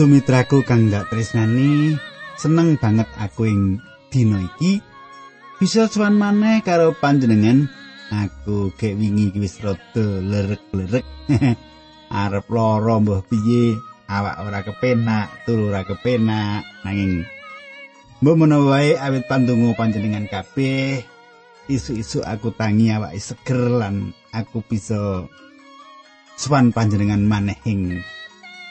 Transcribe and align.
Sumitraku 0.00 0.64
kang 0.64 0.88
gak 0.88 1.12
tresnani, 1.12 1.92
seneng 2.40 2.80
banget 2.80 3.04
aku 3.20 3.44
ing 3.44 3.84
dina 4.08 4.40
iki 4.40 4.80
bisa 5.60 5.92
cuan 5.92 6.16
maneh 6.16 6.64
karo 6.64 6.96
panjenengan. 6.96 7.68
Aku 8.08 8.72
gek 8.80 8.96
wingi 8.96 9.28
wis 9.36 9.60
rada 9.60 10.06
lerek-lerek. 10.24 11.04
Arep 12.24 12.48
lara 12.48 12.96
mbah 12.96 13.20
piye? 13.28 13.76
Awak 14.08 14.36
ora 14.40 14.60
kepenak, 14.64 15.44
turu 15.44 15.68
ora 15.68 15.84
kepenak, 15.84 16.64
nanging 16.80 17.28
mbok 18.24 18.40
menawa 18.40 18.80
wae 18.80 18.96
awit 18.96 19.28
pandonga 19.28 19.76
panjenengan 19.76 20.24
kabeh. 20.32 21.04
Isu-isu 21.68 22.24
aku 22.24 22.56
tangi 22.56 22.88
awak 22.88 23.12
seger 23.20 23.68
lan 23.68 24.16
aku 24.32 24.64
bisa 24.64 25.28
swan 26.40 26.72
panjenengan 26.72 27.20
maneh 27.20 27.60
ing 27.68 28.00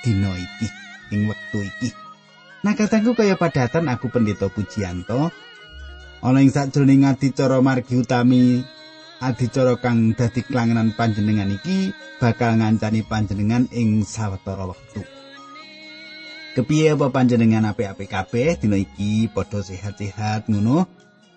dina 0.02 0.34
iki 0.34 0.89
ing 1.12 1.30
wektu 1.30 1.66
iki. 1.66 1.90
Nah 2.66 2.76
kataku 2.76 3.16
kaya 3.16 3.40
padatan 3.40 3.88
aku 3.88 4.12
pendeta 4.12 4.52
pujianto 4.52 5.32
ana 6.20 6.40
ing 6.44 6.52
sakjroning 6.52 7.08
adicara 7.08 7.64
margi 7.64 7.96
utami 7.96 8.60
adicara 9.24 9.80
kang 9.80 10.12
dadi 10.16 10.44
kelangenan 10.44 10.92
panjenengan 10.96 11.52
iki 11.52 11.96
bakal 12.20 12.60
ngancani 12.60 13.04
panjenengan 13.08 13.68
ing 13.72 14.04
sawetara 14.04 14.68
wektu. 14.68 15.04
Kepiye 16.58 16.98
apa 16.98 17.08
panjenengan 17.14 17.72
apik-apik 17.72 18.12
kabeh 18.12 18.60
dina 18.60 18.76
iki 18.76 19.32
padha 19.32 19.64
sehat-sehat 19.64 20.52
ngono. 20.52 20.90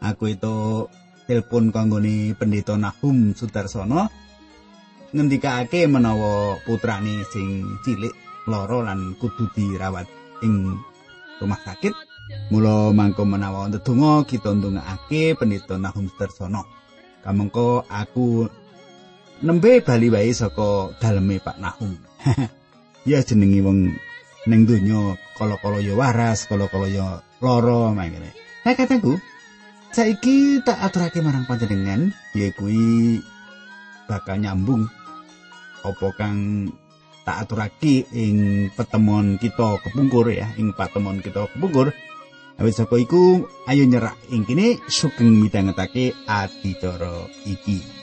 Aku 0.02 0.26
itu 0.26 0.90
telepon 1.30 1.70
kanggone 1.70 2.34
pendeta 2.34 2.74
Nahum 2.74 3.38
Sudarsono 3.38 4.10
ngendikake 5.14 5.86
menawa 5.86 6.58
putrane 6.66 7.22
sing 7.30 7.78
cilik 7.86 8.10
lara 8.48 8.78
lan 8.92 9.14
kudu 9.18 9.50
dirawat 9.54 10.06
ing 10.42 10.78
rumah 11.38 11.60
sakit. 11.62 11.94
Mula 12.48 12.94
mangko 12.96 13.28
menawa 13.28 13.68
ndedonga 13.68 14.24
kita 14.24 14.54
ndongakake 14.54 15.36
pendeta 15.36 15.76
Nahum 15.76 16.08
Stersana 16.08 16.64
kamangka 17.20 17.84
aku 17.90 18.48
nembe 19.44 19.82
bali 19.84 20.08
wae 20.08 20.32
saka 20.32 20.96
daleme 21.02 21.42
Pak 21.42 21.56
Nahum. 21.60 21.92
Ya 23.02 23.18
jenenge 23.18 23.66
wong 23.66 23.98
ning 24.42 24.66
donya 24.66 25.14
kala-kala 25.38 25.78
ya 25.78 25.94
waras 25.94 26.50
kala-kala 26.50 26.90
ya 26.90 27.22
lara 27.38 27.94
mangene 27.94 28.34
nah 28.66 28.74
kataku 28.74 29.14
saiki 29.94 30.58
tak 30.66 30.82
aturake 30.82 31.22
marang 31.22 31.46
panjenengan 31.46 32.10
ya 32.34 32.50
kuwi 32.58 33.22
bakal 34.10 34.42
nyambung 34.42 34.90
apa 35.86 36.08
kang 36.18 36.70
tak 37.22 37.46
aturake 37.46 38.06
ing 38.10 38.68
pertemuan 38.74 39.38
kita 39.38 39.78
kepungkur 39.82 40.30
ya 40.30 40.50
ing 40.58 40.74
pertemuan 40.74 41.22
kita 41.22 41.46
kepungkur. 41.54 41.94
Awit 42.60 42.74
saka 42.76 43.00
iku 43.00 43.48
ayo 43.70 43.82
nyerah 43.88 44.14
ing 44.28 44.44
kene 44.44 44.76
sugeng 44.90 45.40
midhangetake 45.40 46.12
adicara 46.28 47.26
iki 47.48 48.01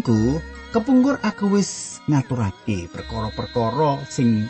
Kadangku, 0.00 0.40
kepungkur 0.72 1.20
aku 1.20 1.60
wis 1.60 2.00
ngaturake 2.08 2.88
perkara-perkara 2.88 4.00
sing 4.08 4.48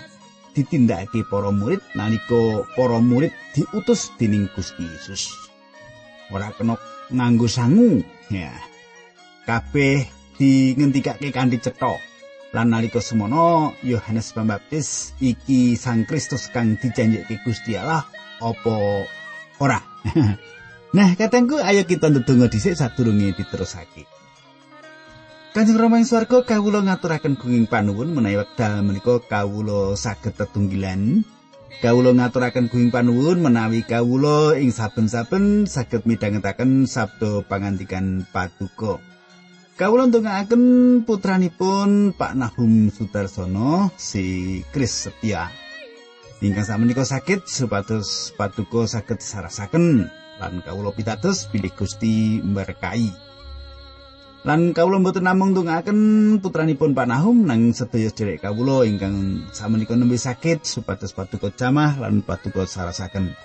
ditindakake 0.54 1.26
para 1.26 1.50
murid 1.50 1.82
nalika 1.98 2.62
para 2.78 3.02
murid 3.02 3.34
diutus 3.50 4.14
dening 4.14 4.46
Gusti 4.54 4.86
Yesus. 4.86 5.26
Ora 6.30 6.54
kena 6.54 6.78
nganggo 7.10 7.50
sangu, 7.50 7.98
ya. 8.30 8.54
Kabeh 9.42 10.06
dingendikake 10.38 11.34
kanthi 11.34 11.58
cetha. 11.58 11.98
Lan 12.54 12.70
nalika 12.70 13.02
semono 13.02 13.74
Yohanes 13.82 14.30
Pembaptis 14.30 15.18
iki 15.18 15.74
Sang 15.74 16.06
Kristus 16.06 16.46
kang 16.54 16.78
dijanjike 16.78 17.42
Gusti 17.42 17.74
Allah 17.74 18.06
apa 18.38 19.02
ora? 19.58 19.82
nah, 20.94 21.10
katengku 21.18 21.58
ayo 21.58 21.82
kita 21.82 22.06
ndedonga 22.06 22.46
dhisik 22.46 22.78
sadurunge 22.78 23.34
diterusake. 23.34 24.19
Kanjeng 25.50 25.82
Rama 25.82 25.98
ing 25.98 26.06
swarga 26.06 26.46
kawula 26.46 26.78
ngaturaken 26.86 27.34
gunging 27.34 27.66
panuwun 27.66 28.14
menawi 28.14 28.38
wekdal 28.38 28.86
menika 28.86 29.18
kawula 29.18 29.98
saged 29.98 30.38
tetunggilan. 30.38 31.26
Kawula 31.82 32.14
ngaturaken 32.14 32.70
gunging 32.70 32.94
panuwun 32.94 33.42
menawi 33.42 33.82
kawula 33.82 34.54
ing 34.54 34.70
saben-saben 34.70 35.66
saged 35.66 36.06
midhangetaken 36.06 36.86
sabda 36.86 37.42
pangandikan 37.50 38.22
paduka. 38.30 39.02
Kawula 39.74 40.06
ndongaaken 40.06 40.62
putranipun 41.02 42.14
Pak 42.14 42.38
Nahum 42.38 42.94
Sudarsono 42.94 43.90
si 43.98 44.62
Kris 44.70 45.10
Setia. 45.10 45.50
Ingkang 46.46 46.62
sakmenika 46.62 47.02
sakit 47.02 47.50
supados 47.50 48.30
paduka 48.38 48.86
saged 48.86 49.18
sarasaken 49.18 50.06
lan 50.38 50.62
kawula 50.62 50.94
pitados 50.94 51.50
bilih 51.50 51.74
Gusti 51.74 52.38
berkahi. 52.38 53.29
Lan 54.40 54.72
kawula 54.72 54.96
mboten 55.04 55.28
namung 55.28 55.52
ndongaaken 55.52 56.40
putranipun 56.40 56.96
Pak 56.96 57.12
Nahum 57.12 57.44
nang 57.44 57.76
sedaya 57.76 58.08
derek 58.08 58.40
kawula 58.40 58.88
ingkang 58.88 59.44
samenika 59.52 59.92
nembe 59.92 60.16
sakit 60.16 60.64
supados 60.64 61.12
paduka 61.12 61.52
jamah 61.52 62.00
lan 62.00 62.24
paduka 62.24 62.64
sarasaken. 62.64 63.36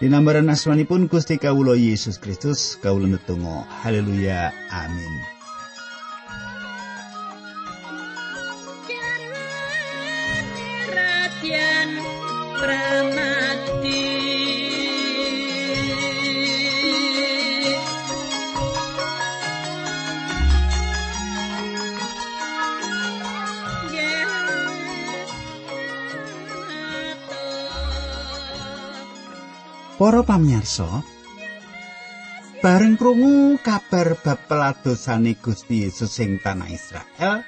Dinambaran 0.00 0.48
asmanipun 0.48 1.12
Gusti 1.12 1.36
kawula 1.36 1.76
Yesus 1.76 2.16
Kristus 2.16 2.80
kawula 2.80 3.12
netunggal. 3.12 3.68
Haleluya. 3.84 4.48
Amin. 4.72 5.38
Para 29.98 30.22
pamirsa, 30.22 31.02
bareng 32.62 32.94
krungu 32.94 33.58
kabar 33.58 34.14
bab 34.22 34.46
peladosane 34.46 35.34
Gusti 35.42 35.82
Yesus 35.82 36.22
ing 36.22 36.38
tanah 36.38 36.70
Israel, 36.70 37.42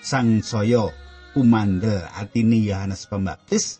sang 0.00 0.40
saya 0.40 0.88
umanda 1.36 2.16
atine 2.16 2.64
Yohanes 2.64 3.04
Pembaptis 3.04 3.76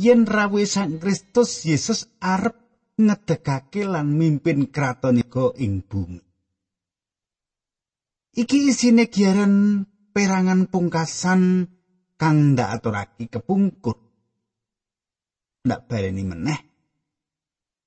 yen 0.00 0.24
rawuh 0.24 0.64
Sang 0.64 0.96
Kristus 0.96 1.68
Yesus 1.68 2.08
arep 2.24 2.56
ngedegake 2.96 3.84
lan 3.84 4.16
mimpin 4.16 4.72
kraton 4.72 5.20
ing 5.60 5.84
bumi. 5.84 6.24
Iki 8.32 8.72
isine 8.72 9.12
giaran 9.12 9.84
perangan 10.08 10.72
pungkasan 10.72 11.68
kang 12.16 12.56
ndak 12.56 12.80
aturake 12.80 13.28
kepungkur. 13.28 14.00
Ndak 15.68 15.84
baleni 15.84 16.24
meneh 16.24 16.73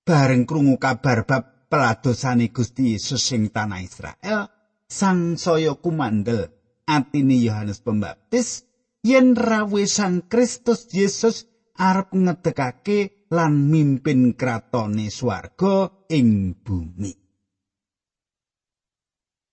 bareng 0.07 0.47
krungu 0.47 0.79
kabar 0.79 1.27
bab 1.27 1.67
peladosane 1.67 2.55
Gusti 2.55 2.95
Yesus 2.95 3.27
ing 3.35 3.51
tanah 3.51 3.83
Israel, 3.83 4.47
sang 4.87 5.35
saya 5.35 5.75
kumandel 5.75 6.47
atine 6.87 7.35
Yohanes 7.35 7.83
Pembaptis 7.83 8.63
yen 9.03 9.35
rawuh 9.35 9.83
Sang 9.83 10.23
Kristus 10.31 10.87
Yesus 10.95 11.43
arep 11.75 12.15
ngedekake 12.15 13.27
lan 13.35 13.67
mimpin 13.67 14.31
kratone 14.39 15.11
swarga 15.11 16.07
ing 16.07 16.55
bumi. 16.55 17.11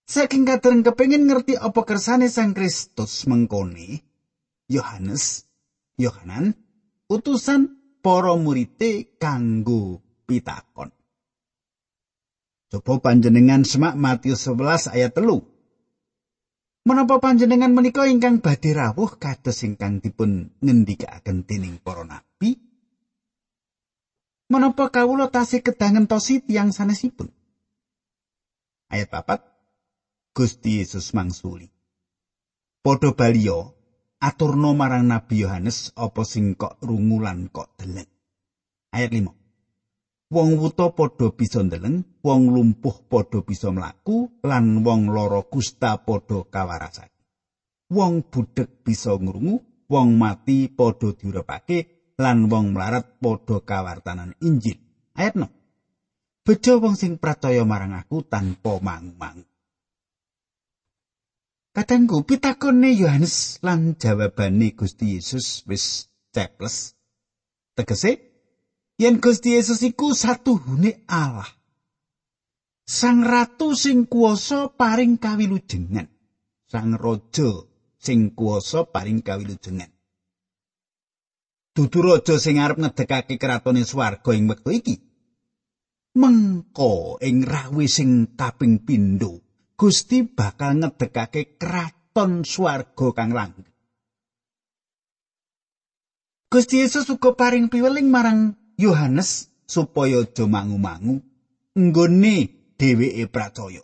Saking 0.07 0.47
kadang 0.47 0.87
kepengin 0.87 1.27
ngerti 1.27 1.59
apa 1.59 1.83
kersane 1.83 2.31
Sang 2.31 2.55
Kristus 2.55 3.27
mengkone, 3.27 4.07
Yohanes, 4.71 5.51
Yohanan, 5.99 6.55
utusan 7.11 7.75
para 8.05 8.39
murite 8.39 9.19
kanggo 9.19 10.04
pitakon. 10.35 10.91
Coba 12.75 12.99
panjenengan 12.99 13.63
semak 13.63 13.95
Matius 13.95 14.51
11 14.51 14.91
ayat 14.91 15.15
telu. 15.15 15.47
Menapa 16.83 17.23
panjenengan 17.23 17.71
menika 17.71 18.05
ingkang 18.11 18.43
badhe 18.43 18.75
rawuh 18.75 19.15
kados 19.15 19.63
ingkang 19.63 20.03
dipun 20.03 20.51
ngendikaken 20.59 21.47
dening 21.47 21.79
para 21.79 22.03
nabi? 22.03 22.59
Menapa 24.51 24.91
kawula 24.91 25.31
tasih 25.31 25.63
kedangen 25.63 26.11
tosi 26.11 26.43
tiyang 26.43 26.75
sanesipun? 26.75 27.31
Ayat 28.91 29.09
papat 29.09 29.41
Gusti 30.35 30.83
Yesus 30.83 31.15
mangsuli. 31.15 31.71
Podho 32.83 33.15
baliyo 33.15 33.73
aturno 34.19 34.75
marang 34.77 35.09
Nabi 35.09 35.47
Yohanes 35.47 35.95
apa 35.97 36.27
sing 36.27 36.59
kok 36.59 36.83
rungulan 36.85 37.49
kok 37.49 37.79
deleng. 37.81 38.11
Ayat 38.93 39.15
5. 39.15 39.44
Wong 40.35 40.59
wuta 40.59 40.91
padha 40.91 41.31
bisa 41.31 41.63
ndeleng, 41.63 42.03
wong 42.27 42.43
lumpuh 42.51 43.07
padha 43.07 43.47
bisa 43.47 43.71
mlaku, 43.71 44.43
lan 44.43 44.83
wong 44.83 45.15
lara 45.15 45.47
kusta 45.47 46.03
padha 46.03 46.43
kawarasake. 46.51 47.15
Wong 47.95 48.27
budhek 48.27 48.83
bisa 48.83 49.15
ngrungu, 49.15 49.87
wong 49.87 50.19
mati 50.19 50.67
padha 50.67 51.15
diurepake, 51.15 51.79
lan 52.19 52.51
wong 52.51 52.75
mlarat 52.75 53.23
padha 53.23 53.63
kawartanan 53.63 54.35
Injil. 54.43 54.75
Ayat 55.15 55.39
6. 55.39 55.47
Bejo 56.43 56.83
wong 56.83 56.99
sing 56.99 57.23
percaya 57.23 57.63
marang 57.63 57.95
aku 57.95 58.27
tanpa 58.27 58.83
mangu-mangu. 58.83 59.47
Kadangku 61.75 62.27
pitakone 62.27 62.91
Yohanes 62.91 63.63
lan 63.63 63.95
jawabane 63.95 64.75
Gusti 64.75 65.15
Yesus 65.15 65.63
wis 65.71 66.11
ceples. 66.35 66.99
Tegese 67.79 68.34
yen 68.99 69.19
Gusti 69.19 69.55
Yesus 69.55 69.83
iku 69.83 70.15
satuhune 70.15 71.07
Allah. 71.11 71.49
Sang 72.85 73.25
ratu 73.25 73.73
sing 73.73 74.05
kuwasa 74.05 74.69
paring 74.77 75.17
kawilujengan. 75.17 76.05
Sang 76.69 76.93
raja 77.01 77.65
sing 77.97 78.37
kuwasa 78.37 78.85
paring 78.93 79.25
kawilujengan. 79.25 79.89
Dudu 81.75 81.99
raja 82.05 82.37
sing 82.37 82.61
arep 82.61 82.79
ngedekake 82.79 83.41
kratone 83.41 83.83
swarga 83.89 84.31
ing 84.37 84.47
wektu 84.53 84.71
iki. 84.71 84.97
Mengko 86.15 87.19
ing 87.25 87.43
rawe 87.43 87.85
sing 87.91 88.39
kaping 88.39 88.87
pindho 88.87 89.43
Gusti 89.75 90.23
bakal 90.23 90.79
ngedekake 90.79 91.59
kraton 91.59 92.47
swarga 92.47 93.11
kang 93.11 93.35
langgeng. 93.35 93.67
Gusti 96.47 96.87
Yesus 96.87 97.11
uga 97.11 97.35
paring 97.35 97.67
piweling 97.67 98.07
marang 98.07 98.55
Yohanes 98.81 99.51
supaya 99.67 100.23
aja 100.23 100.45
mangu-mangu 100.47 101.23
nggone 101.75 102.37
dheweke 102.79 103.25
percaya. 103.31 103.83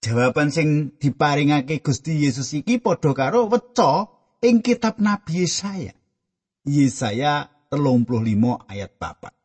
Jawaban 0.00 0.48
sing 0.48 0.96
diparingake 0.96 1.84
Gusti 1.84 2.24
Yesus 2.24 2.56
iki 2.56 2.80
padha 2.80 3.12
karo 3.12 3.50
weca 3.52 4.08
ing 4.40 4.64
kitab 4.64 4.96
Nabi 4.96 5.44
Yesaya. 5.44 5.92
Yesaya 6.64 7.52
35 7.68 8.64
ayat 8.68 8.92
4. 8.96 9.40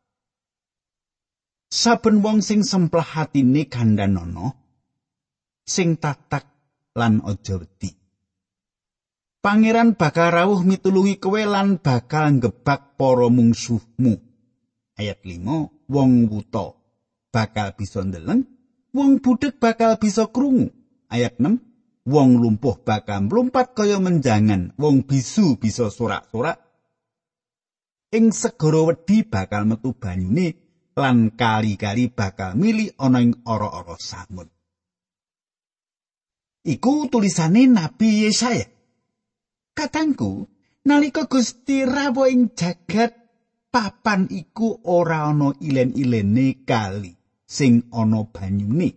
saben 1.76 2.22
wong 2.24 2.40
sing 2.40 2.62
semplah 2.62 3.04
hatine 3.04 3.66
gandanono 3.66 4.46
sing 5.66 5.98
tatak 5.98 6.46
lan 6.94 7.20
aja 7.26 7.58
wedi 7.60 7.90
Pangeran 9.44 9.94
bakal 9.94 10.34
rawuh 10.34 10.62
mitulungi 10.66 11.22
kowe 11.22 11.38
lan 11.38 11.78
bakal 11.78 12.36
ngebak 12.36 12.98
para 12.98 13.26
mungsuhmu 13.30 14.18
ayat 14.98 15.22
5 15.22 15.88
wong 15.92 16.12
wuta 16.26 16.74
bakal 17.30 17.76
bisa 17.76 18.02
ndeleng 18.02 18.42
wong 18.90 19.22
budhek 19.22 19.60
bakal 19.60 20.00
bisa 20.00 20.26
krungu 20.32 20.72
ayat 21.12 21.38
6 21.38 21.62
wong 22.08 22.30
lumpuh 22.42 22.80
bakal 22.82 23.28
mlumpat 23.28 23.76
kaya 23.76 24.02
menjangan 24.02 24.74
wong 24.80 25.04
bisu 25.06 25.60
bisa 25.60 25.92
sorak-sorak 25.92 26.58
ing 28.16 28.32
segara 28.32 28.88
wedi 28.88 29.22
bakal 29.26 29.68
metu 29.68 29.92
banyune 29.94 30.66
lan 30.96 31.36
kali-kali 31.36 32.08
bakal 32.08 32.56
mili 32.56 32.88
ana 32.96 33.20
ing 33.20 33.44
ora-ora 33.44 34.00
samun. 34.00 34.48
Iku 36.66 37.06
tulisane 37.12 37.68
Nabi 37.68 38.26
Yesaya. 38.26 38.75
Katangku, 39.76 40.48
nalika 40.88 41.28
Gusti 41.28 41.84
rawuh 41.84 42.32
ing 42.32 42.56
jagat 42.56 43.12
papan 43.68 44.24
iku 44.32 44.80
ora 44.88 45.28
ana 45.28 45.52
ilen-ilene 45.60 46.64
kali 46.64 47.12
sing 47.44 47.84
ana 47.92 48.24
banyune. 48.24 48.88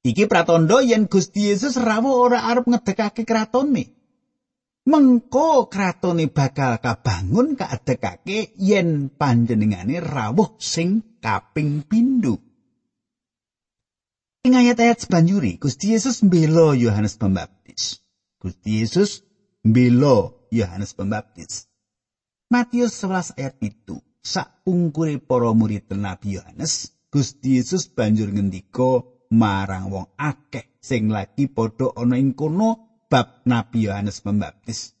Iki 0.00 0.24
pratandha 0.24 0.80
yen 0.80 1.04
Gusti 1.12 1.52
Yesus 1.52 1.76
rawuh 1.76 2.16
ora 2.16 2.48
arep 2.48 2.64
ngedekake 2.64 3.28
kratone. 3.28 4.00
mengko 4.88 5.68
kratone 5.68 6.26
bakal 6.32 6.80
kabangun 6.80 7.54
kaadekake 7.54 8.56
yen 8.56 9.12
panjenengane 9.12 10.00
rawuh 10.00 10.56
sing 10.56 11.20
kaping 11.20 11.84
pindho. 11.84 12.40
Ing 14.40 14.56
ayat-ayat 14.56 15.04
sebanjuri 15.04 15.60
Gusti 15.60 15.92
Yesus 15.92 16.24
mbela 16.24 16.72
Yohanes 16.72 17.20
Pembaptis. 17.20 17.59
Gusti 18.40 18.80
Yesus 18.80 19.20
mbela 19.60 20.32
Yohanes 20.48 20.96
Pembaptis. 20.96 21.68
Matius 22.48 22.96
11 23.04 23.36
ayat 23.36 23.60
itu 23.60 24.00
sak 24.24 24.64
ungkure 24.64 25.20
para 25.20 25.52
murid 25.52 25.92
Nabi 25.92 26.40
Yohanes 26.40 26.96
Gusti 27.12 27.60
Yesus 27.60 27.92
banjur 27.92 28.32
ngendika 28.32 29.04
marang 29.34 29.92
wong 29.92 30.06
akeh 30.16 30.78
sing 30.80 31.12
lagi 31.12 31.52
padha 31.52 31.92
ana 31.98 32.16
ing 32.16 32.32
kono 32.32 33.02
bab 33.10 33.42
Nabi 33.44 33.90
Yohanes 33.90 34.22
Pembaptis. 34.22 34.94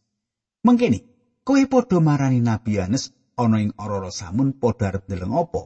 Mengkene, 0.66 1.00
kowe 1.46 1.62
padha 1.70 2.02
marani 2.02 2.42
Nabi 2.42 2.76
Yohanes 2.76 3.14
ana 3.38 3.62
ing 3.62 3.72
ora 3.78 4.10
samun 4.10 4.58
padha 4.58 4.90
arep 4.90 5.06
ndeleng 5.06 5.32
apa? 5.32 5.62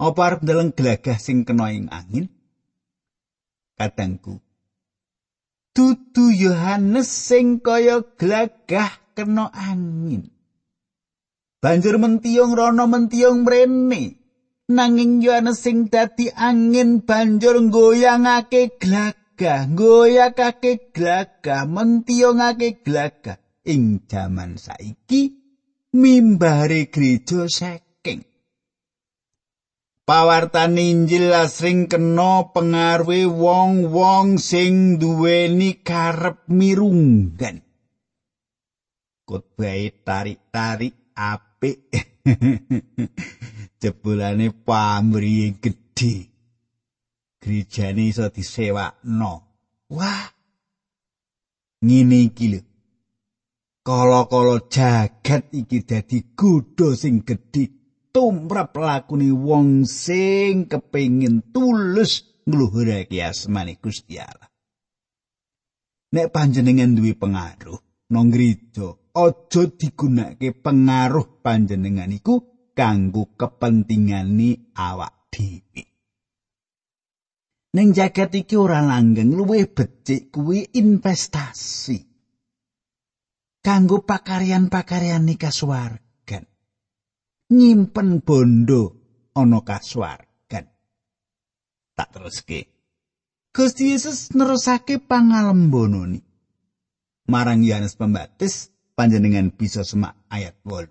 Apa 0.00 0.20
arep 0.22 0.40
ndeleng 0.46 0.70
glagah 0.72 1.18
sing 1.20 1.44
kena 1.44 1.74
ing 1.74 1.92
angin? 1.92 2.30
Katengku. 3.74 4.43
Dudu 5.74 6.30
Yohanes 6.30 7.10
sing 7.10 7.58
kaya 7.58 8.00
glagah 8.16 8.94
kena 9.18 9.50
angin. 9.50 10.30
Banjur 11.58 11.98
mentiung 11.98 12.54
rono 12.54 12.86
mentiung 12.86 13.42
mrene. 13.42 14.22
Nanging 14.70 15.20
Yohanes 15.20 15.60
sing 15.60 15.90
dadi 15.90 16.30
angin 16.32 17.02
banjur 17.02 17.58
nggoyangake 17.58 18.78
glagah. 18.78 19.24
glagah 19.34 19.66
goyakake 19.74 20.94
glagah 20.94 21.66
mentiyongake 21.66 22.78
glagah 22.86 23.34
ing 23.66 24.06
jaman 24.06 24.54
saiki 24.54 25.34
mimbare 25.90 26.86
gereja 26.86 27.50
saking 27.50 27.83
pawartan 30.04 30.76
Injil 30.76 31.32
asring 31.32 31.88
kena 31.88 32.52
pengaruhi 32.52 33.24
wong-wong 33.24 34.36
sing 34.40 35.00
duweni 35.00 35.80
karep 35.80 36.44
mirunggan 36.48 37.64
kotbae 39.24 39.88
tarik-tarik 40.04 41.16
apik 41.16 41.88
jebulane 43.80 44.48
pamrih 44.52 45.56
gedhe 45.60 46.14
gerejane 47.44 48.08
iso 48.08 48.28
disewakno. 48.32 49.32
Wah. 49.92 50.24
Ngene 51.84 52.18
iki 52.28 52.46
lho. 52.52 52.60
Kala-kala 53.84 54.56
jagat 54.72 55.52
iki 55.52 55.84
dadi 55.84 56.18
godho 56.32 56.96
sing 56.96 57.20
gedhe 57.28 57.64
tumrap 58.14 58.78
lakune 58.78 59.34
wong 59.34 59.82
sing 59.82 60.70
kepengin 60.70 61.50
tulus 61.50 62.22
ngluhurake 62.46 63.18
asmane 63.18 63.82
Gusti 63.82 64.22
Allah. 64.22 64.46
Nek 66.14 66.30
panjenengan 66.30 66.94
duwe 66.94 67.18
pengaruh 67.18 68.06
nang 68.14 68.30
gereja, 68.30 68.94
aja 69.18 69.62
digunakake 69.66 70.54
pengaruh 70.62 71.42
panjenengan 71.42 72.14
iku 72.14 72.70
kanggo 72.70 73.34
kepentingane 73.34 74.70
awak 74.78 75.34
dhewe. 75.34 75.82
Ning 77.74 77.90
jagat 77.90 78.30
iki 78.38 78.54
ora 78.54 78.86
langgeng 78.86 79.34
luwih 79.34 79.66
becik 79.66 80.30
kuwi 80.30 80.70
investasi. 80.78 81.98
Kanggo 83.58 84.06
pakaryan-pakaryan 84.06 85.26
kasuwargan. 85.34 86.03
Nyimpen 87.54 88.18
bondo 88.26 88.82
ana 89.38 89.62
kasuwargan. 89.62 90.66
Tak 91.94 92.08
teruske. 92.10 92.66
Gusti 93.54 93.94
Yesus 93.94 94.34
nerusake 94.34 94.98
pangalembononi. 94.98 96.18
Marang 97.30 97.62
Yohanes 97.62 97.94
Pembaptis 97.94 98.74
panjenengan 98.98 99.54
bisa 99.54 99.86
semak 99.86 100.18
ayat 100.26 100.58
8. 100.66 100.90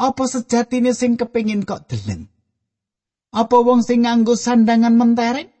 Apa 0.00 0.24
sejatine 0.24 0.96
sing 0.96 1.20
kepingin 1.20 1.68
kok 1.68 1.84
deleng? 1.86 2.32
Apa 3.36 3.60
wong 3.60 3.84
sing 3.84 4.08
nganggo 4.08 4.34
sandangan 4.34 4.96
mentereng? 4.96 5.52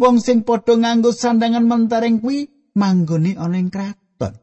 wong 0.00 0.16
sing 0.24 0.40
padha 0.48 0.80
nganggo 0.80 1.12
sandangan 1.12 1.68
mentereng 1.68 2.24
kuwi 2.24 2.48
manggone 2.72 3.36
ana 3.36 3.60
ing 3.60 3.68
kraton. 3.68 4.34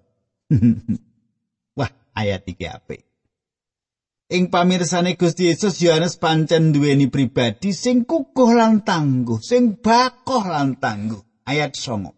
Wah, 1.77 1.91
ayat 2.13 2.45
iki 2.45 2.69
apik. 2.69 3.01
Ing 4.27 4.51
pamirsane 4.51 5.15
Gusti 5.15 5.47
Yesus 5.47 5.79
Yohanes 5.79 6.19
pancen 6.19 6.75
duweni 6.75 7.07
pribadi 7.07 7.71
sing 7.71 8.03
kukuh 8.03 8.51
lan 8.59 8.83
tangguh, 8.83 9.39
sing 9.39 9.79
bakoh 9.79 10.43
lan 10.43 10.75
tangguh. 10.75 11.23
Ayat 11.47 11.79
9. 11.79 12.11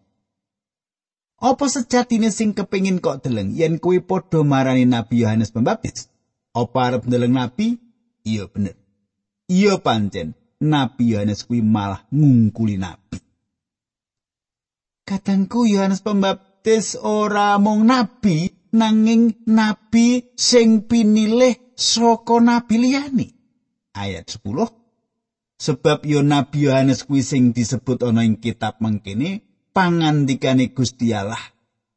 Apa 1.38 1.64
sejatine 1.70 2.34
sing 2.34 2.50
kepingin 2.50 2.98
kok 2.98 3.22
deleng 3.22 3.54
yen 3.54 3.78
kuwi 3.78 4.02
padha 4.02 4.42
marani 4.42 4.90
Nabi 4.90 5.22
Yohanes 5.22 5.54
Pembaptis? 5.54 6.10
Apa 6.50 6.90
arep 6.90 7.06
ndeleng 7.06 7.30
nabi? 7.30 7.78
Iya 8.26 8.50
bener. 8.50 8.74
Iya 9.46 9.78
pancen 9.78 10.34
Nabi 10.58 11.14
Yohanes 11.14 11.46
kuwi 11.46 11.62
malah 11.62 12.10
ngungkuli 12.10 12.74
nabi. 12.74 13.22
Kadangku 15.06 15.62
Yohanes 15.62 16.02
Pembaptis 16.02 16.98
ora 16.98 17.54
mung 17.62 17.86
nabi, 17.86 18.50
nanging 18.74 19.46
nabi 19.46 20.34
sing 20.34 20.90
pinilih 20.90 21.69
saka 21.80 22.36
nabi 22.44 22.76
liyane. 22.76 23.26
Ayat 23.96 24.28
10 24.28 24.80
Sebab 25.60 26.08
yo 26.08 26.24
Nabi 26.24 26.64
Yohanes 26.64 27.04
kuwi 27.04 27.20
sing 27.20 27.52
disebut 27.52 28.00
ana 28.00 28.24
ing 28.24 28.40
kitab 28.40 28.80
mangkene 28.80 29.44
pangandikane 29.76 30.72
Gusti 30.72 31.12
Allah. 31.12 31.40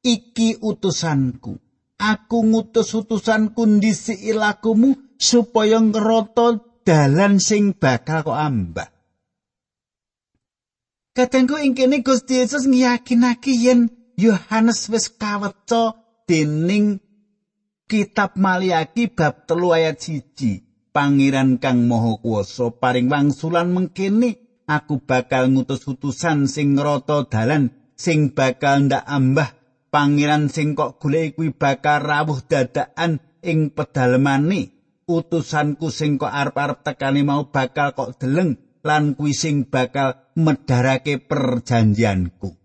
Iki 0.04 0.60
utusanku. 0.60 1.56
Aku 1.96 2.44
ngutus 2.44 2.92
utusanku 2.92 3.64
ndisi 3.64 4.20
ilakumu 4.28 5.16
supaya 5.16 5.80
ngrata 5.80 6.60
dalan 6.84 7.40
sing 7.40 7.72
bakal 7.72 8.28
kok 8.28 8.36
ambah. 8.36 8.92
Katengku 11.16 11.56
ing 11.64 11.72
kene 11.72 12.04
Gusti 12.04 12.44
Yesus 12.44 12.68
ngiyakinake 12.68 13.56
yen 13.56 13.88
Yohanes 14.20 14.92
wis 14.92 15.08
kaweca 15.08 15.96
dening 16.28 17.00
kitab 17.94 18.42
Maliaki 18.42 19.06
bab 19.14 19.46
telu 19.46 19.70
ayat 19.70 20.02
siji. 20.02 20.66
Pangeran 20.90 21.62
kang 21.62 21.86
Maha 21.86 22.18
Kuwasa 22.18 22.74
paring 22.74 23.06
wangsulan 23.06 23.70
mengkene 23.70 24.62
aku 24.66 24.98
bakal 25.06 25.54
ngutus 25.54 25.86
utusan 25.86 26.50
sing 26.50 26.74
ngrata 26.74 27.30
dalan 27.30 27.70
sing 27.94 28.34
bakal 28.34 28.90
ndak 28.90 29.06
ambah. 29.06 29.54
Pangeran 29.94 30.50
sing 30.50 30.74
kok 30.74 30.98
golek 30.98 31.38
kuwi 31.38 31.54
bakal 31.54 32.02
rawuh 32.02 32.42
dadakan 32.42 33.22
ing 33.46 33.70
pedalemane. 33.78 34.74
Utusanku 35.06 35.94
sing 35.94 36.18
kok 36.18 36.34
arep-arep 36.34 36.82
tekane 36.82 37.22
mau 37.22 37.46
bakal 37.54 37.94
kok 37.94 38.18
deleng 38.18 38.58
lan 38.82 39.14
kuwi 39.14 39.38
sing 39.38 39.70
bakal 39.70 40.34
medharake 40.34 41.22
perjanjianku. 41.22 42.58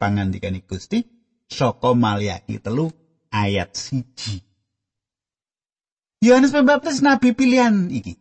Pangandikane 0.00 0.64
Gusti 0.64 1.04
saka 1.44 1.92
Maliaki 1.92 2.56
telu 2.56 2.88
ayat 3.28 3.76
siji 3.76 4.51
Yohanes 6.22 6.54
Pembaptis 6.54 7.02
nabi 7.02 7.34
pilihan 7.34 7.90
iki. 7.90 8.14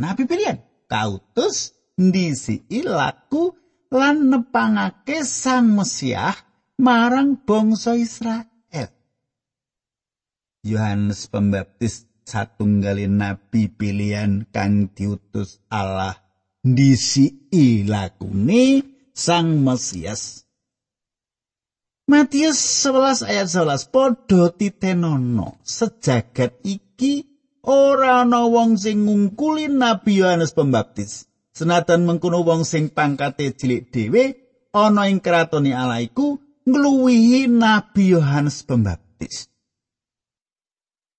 Nabi 0.00 0.24
pilihan 0.24 0.64
kautus 0.88 1.76
ndisi 2.00 2.64
laku 2.80 3.52
lan 3.92 4.32
nepangake 4.32 5.20
sang 5.20 5.76
Mesiah 5.76 6.32
marang 6.80 7.36
bangsa 7.44 7.92
Israel. 8.00 8.88
Yohanes 10.64 11.28
Pembaptis 11.28 12.08
satunggalin 12.24 13.20
nabi 13.20 13.68
pilihan 13.68 14.48
kang 14.48 14.88
diutus 14.96 15.60
Allah 15.68 16.16
ndisi 16.64 17.52
lakune 17.84 18.80
sang 19.12 19.60
Mesias. 19.60 20.48
Matius 22.08 22.58
11 22.80 23.28
ayat 23.28 23.48
11 23.52 23.92
padha 23.92 24.48
titenono 24.56 25.60
sejagat 25.60 26.64
iki 26.64 27.31
ora 27.66 28.26
ana 28.26 28.46
wong 28.46 28.74
sing 28.78 29.06
ngungkuli 29.06 29.70
Nabi 29.70 30.22
Yohanes 30.22 30.54
Pembaptis. 30.54 31.30
Senatan 31.52 32.08
mengkono 32.08 32.42
wong 32.42 32.64
sing 32.64 32.90
pangkate 32.90 33.52
cilik 33.54 33.92
dhewe 33.92 34.24
ana 34.72 35.06
ing 35.06 35.20
kratone 35.20 35.76
Allah 35.76 36.00
iku 36.02 36.40
ngluwihi 36.66 37.46
Nabi 37.46 38.16
Yohanes 38.16 38.64
Pembaptis. 38.66 39.52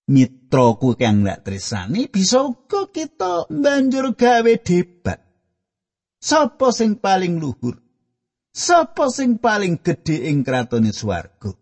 Mitraku 0.04 1.00
kang 1.00 1.24
ndak 1.24 1.48
tresani 1.48 2.12
bisa 2.12 2.44
uga 2.44 2.92
kita 2.92 3.48
banjur 3.48 4.12
gawe 4.20 4.54
debat. 4.60 5.24
Sapa 6.20 6.76
sing 6.76 7.00
paling 7.00 7.40
luhur? 7.40 7.80
Sapa 8.52 9.08
sing 9.08 9.40
paling 9.40 9.80
gedhe 9.80 10.28
ing 10.28 10.44
kratone 10.44 10.92
swarga? 10.92 11.56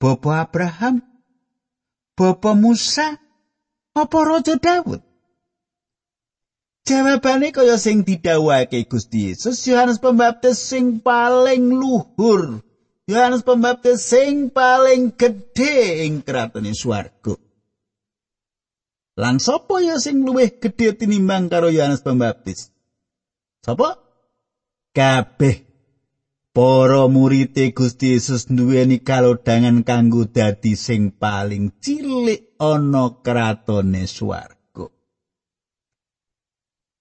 Bapak 0.00 0.50
Abraham 0.50 1.09
Bapa 2.20 2.52
Musa 2.52 3.16
apa 3.96 4.18
Raja 4.20 4.60
Daud? 4.60 5.00
Jawabane 6.84 7.48
kaya 7.48 7.80
sing 7.80 8.04
didhawuhake 8.04 8.84
Gusti 8.84 9.32
Yesus 9.32 9.64
Yohanes 9.64 9.96
Pembaptis 9.96 10.60
sing 10.60 11.00
paling 11.00 11.72
luhur. 11.72 12.60
Yohanes 13.08 13.40
Pembaptis 13.40 14.04
sing 14.04 14.52
paling 14.52 15.16
gedhe 15.16 16.04
ing 16.04 16.20
kratone 16.20 16.76
swarga. 16.76 17.40
Lan 19.16 19.40
sapa 19.40 19.80
ya 19.80 19.96
sing 19.96 20.20
luwih 20.20 20.60
gedhe 20.60 20.92
tinimbang 20.92 21.48
karo 21.48 21.72
Yohanes 21.72 22.04
Pembaptis? 22.04 22.68
Sapa? 23.64 23.96
Kabeh 24.92 25.69
Para 26.50 27.06
murid 27.06 27.54
Gusti 27.70 28.18
Yesus 28.18 28.50
duweni 28.50 28.98
kalodhangan 29.06 29.86
kanggo 29.86 30.26
dadi 30.26 30.74
sing 30.74 31.14
paling 31.14 31.70
cilik 31.78 32.58
ana 32.58 33.22
kratone 33.22 34.02
swarga. 34.10 34.90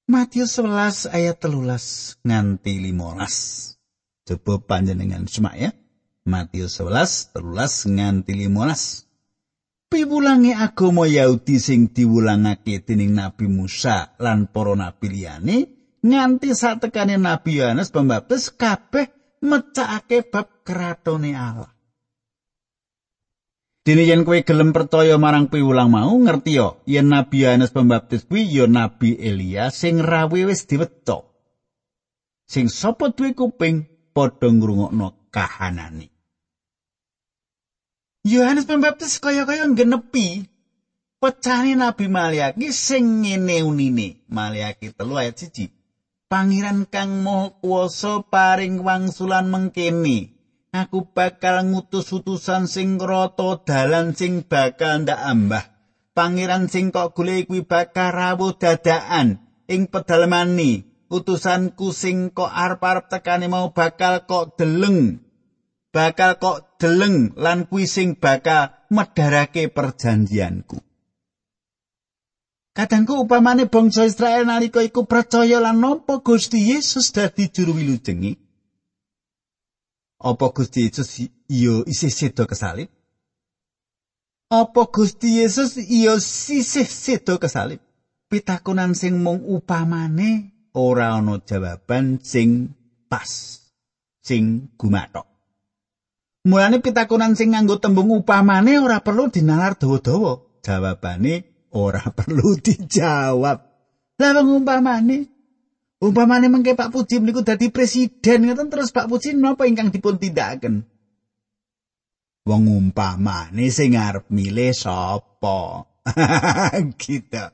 Matius 0.05 0.53
11 0.61 1.09
ayat 1.09 1.41
13 1.41 2.21
nganti 2.29 2.93
15. 2.93 4.29
Coba 4.29 4.53
panjenengan 4.61 5.25
semak 5.25 5.57
ya. 5.57 5.73
Matius 6.29 6.77
11 6.77 7.33
13 7.33 7.97
nganti 7.97 8.33
15. 8.37 9.89
Piwulange 9.89 10.53
agama 10.53 11.09
Yahudi 11.09 11.57
sing 11.57 11.89
diwulangake 11.89 12.85
dening 12.85 13.17
Nabi 13.17 13.49
Musa 13.49 14.13
lan 14.21 14.45
para 14.53 14.77
nabi 14.77 15.09
liyane 15.09 15.57
nganti 16.05 16.53
satekane 16.53 17.17
Nabi 17.17 17.57
Yohanes 17.57 17.89
Pembaptis 17.89 18.53
kabeh 18.53 19.18
mecakake 19.41 20.27
bab 20.31 20.63
kratone 20.63 21.31
Allah. 21.35 21.71
Dene 23.85 24.03
yen 24.05 24.21
kowe 24.27 24.37
gelem 24.43 24.69
percaya 24.75 25.17
marang 25.17 25.49
piwulang 25.49 25.89
mau 25.89 26.13
ngerti 26.13 26.59
yo 26.59 26.83
yen 26.85 27.09
Nabi 27.09 27.41
Yohanes 27.41 27.73
Pembaptis 27.73 28.27
kuwi 28.27 28.45
yo 28.45 28.67
Nabi 28.67 29.17
Elia 29.17 29.71
sing 29.73 30.03
rawe 30.03 30.39
wis 30.45 30.67
diweca. 30.67 31.25
Sing 32.45 32.67
sapa 32.69 33.09
duwe 33.09 33.33
kuping 33.33 33.87
padha 34.13 34.51
ngrungokno 34.51 35.31
kahanane. 35.33 36.11
Yohanes 38.27 38.67
Pembaptis 38.67 39.17
kaya-kaya 39.17 39.65
genepi 39.71 40.43
pecane 41.23 41.73
Nabi 41.79 42.05
Maliaki 42.11 42.69
sing 42.75 43.23
ngene 43.23 43.63
unine. 43.63 44.27
Maliaki 44.27 44.91
telu 44.91 45.15
ayat 45.17 45.39
1. 45.39 45.78
Pangeran 46.29 46.85
kang 46.85 47.25
Maha 47.25 47.57
Kuwasa 47.57 48.21
paring 48.21 48.85
wangsulan 48.85 49.49
mengkene. 49.49 50.37
Aku 50.69 51.09
bakal 51.09 51.65
ngutus 51.65 52.13
utusan 52.13 52.69
sing 52.69 53.01
rata 53.01 53.57
dalan 53.65 54.13
sing 54.13 54.45
bakal 54.45 55.01
ndak 55.01 55.17
ambah. 55.17 55.65
Pangeran 56.13 56.69
sing 56.69 56.93
kok 56.93 57.17
golek 57.17 57.49
kuwi 57.49 57.65
bakal 57.65 58.13
rawuh 58.13 58.53
dadakan 58.53 59.41
ing 59.65 59.89
pedalemani. 59.89 60.85
Utusanku 61.09 61.89
sing 61.89 62.29
kok 62.29 62.53
arep-arep 62.53 63.09
tekane 63.09 63.49
mau 63.49 63.73
bakal 63.73 64.29
kok 64.29 64.53
deleng. 64.53 65.25
Bakal 65.89 66.37
kok 66.37 66.77
deleng 66.77 67.33
lan 67.41 67.65
kuwi 67.65 67.89
sing 67.89 68.21
bakal 68.21 68.69
medharake 68.93 69.73
perjanjianku. 69.73 70.77
Kadangku 72.79 73.19
upamane 73.19 73.67
bangsa 73.67 74.07
Israel 74.07 74.47
nalika 74.47 74.79
iku 74.79 75.03
percaya 75.03 75.59
lan 75.59 75.83
nampa 75.83 76.23
Gusti 76.23 76.71
Yesus 76.71 77.11
dadi 77.11 77.51
juru 77.51 77.75
wilujengi. 77.75 78.39
Apa 80.23 80.47
Gusti 80.55 80.87
Yesus 80.87 81.27
iyo 81.51 81.83
isih 81.83 82.07
sedo 82.07 82.47
kesalib? 82.47 82.87
Apa 84.47 84.87
Gusti 84.87 85.43
Yesus 85.43 85.75
iyo 85.75 86.23
sisih 86.23 86.87
sedo 86.87 87.35
kesalib? 87.35 87.83
Pitakonan 88.31 88.95
sing 88.95 89.19
mung 89.19 89.43
upamane 89.43 90.55
ora 90.71 91.19
ana 91.19 91.35
jawaban 91.43 92.23
sing 92.23 92.79
pas, 93.11 93.59
sing 94.23 94.71
gumathok. 94.79 95.27
Mulane 96.47 96.79
pitakonan 96.79 97.35
sing 97.35 97.51
nganggo 97.51 97.75
tembung 97.83 98.15
upamane 98.15 98.79
ora 98.79 99.03
perlu 99.03 99.27
dinalar 99.27 99.75
dawa-dawa. 99.75 100.47
Jawabane 100.63 101.48
ora 101.75 102.03
perlu 102.17 102.57
dijawab. 102.57 103.57
Lah 104.19 104.31
wong 104.35 104.63
umpamane 104.63 105.17
umpamane 105.99 106.47
mengke 106.47 106.75
Pak 106.75 106.91
Puji 106.91 107.19
niku 107.23 107.43
dadi 107.43 107.71
presiden 107.71 108.47
ngoten 108.47 108.71
terus 108.71 108.91
Pak 108.91 109.07
Puji 109.07 109.35
napa 109.35 109.67
ingkang 109.67 109.91
dipun 109.91 110.19
tindakaken? 110.19 110.83
Wong 112.47 112.63
umpamane 112.67 113.67
sing 113.69 113.99
arep 113.99 114.27
milih 114.31 114.75
sapa? 114.75 115.85
gitu. 117.03 117.45